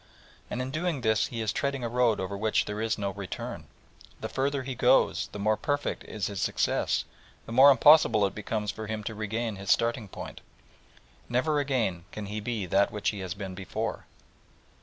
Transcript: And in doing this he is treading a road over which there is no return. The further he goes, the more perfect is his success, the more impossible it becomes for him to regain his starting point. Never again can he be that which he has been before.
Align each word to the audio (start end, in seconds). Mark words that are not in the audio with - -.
And 0.49 0.63
in 0.63 0.71
doing 0.71 1.01
this 1.01 1.27
he 1.27 1.41
is 1.41 1.53
treading 1.53 1.83
a 1.83 1.87
road 1.87 2.19
over 2.19 2.35
which 2.35 2.65
there 2.65 2.81
is 2.81 2.97
no 2.97 3.11
return. 3.11 3.67
The 4.19 4.29
further 4.29 4.63
he 4.63 4.73
goes, 4.73 5.27
the 5.31 5.37
more 5.37 5.55
perfect 5.57 6.03
is 6.05 6.25
his 6.25 6.41
success, 6.41 7.05
the 7.45 7.51
more 7.51 7.69
impossible 7.69 8.25
it 8.25 8.33
becomes 8.33 8.71
for 8.71 8.87
him 8.87 9.03
to 9.03 9.13
regain 9.13 9.57
his 9.57 9.69
starting 9.69 10.07
point. 10.07 10.41
Never 11.29 11.59
again 11.59 12.05
can 12.11 12.25
he 12.25 12.39
be 12.39 12.65
that 12.65 12.89
which 12.89 13.09
he 13.09 13.19
has 13.19 13.35
been 13.35 13.53
before. 13.53 14.07